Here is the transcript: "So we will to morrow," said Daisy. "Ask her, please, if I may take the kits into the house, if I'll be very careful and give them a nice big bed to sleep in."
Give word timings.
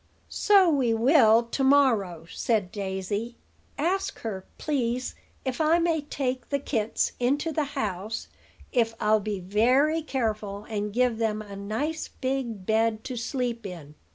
"So 0.29 0.67
we 0.67 0.95
will 0.95 1.43
to 1.43 1.63
morrow," 1.63 2.25
said 2.31 2.71
Daisy. 2.71 3.35
"Ask 3.77 4.21
her, 4.21 4.45
please, 4.57 5.13
if 5.45 5.61
I 5.61 5.77
may 5.77 6.01
take 6.01 6.49
the 6.49 6.57
kits 6.57 7.11
into 7.19 7.51
the 7.51 7.65
house, 7.77 8.27
if 8.71 8.95
I'll 8.99 9.19
be 9.19 9.39
very 9.39 10.01
careful 10.01 10.63
and 10.67 10.91
give 10.91 11.19
them 11.19 11.43
a 11.43 11.55
nice 11.55 12.07
big 12.19 12.65
bed 12.65 13.03
to 13.03 13.15
sleep 13.15 13.63
in." 13.67 13.93